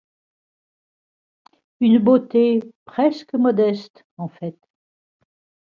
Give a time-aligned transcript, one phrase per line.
[1.79, 4.57] Une beauté presque modeste, en fait.